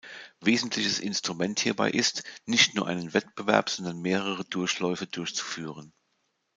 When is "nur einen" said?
2.73-3.13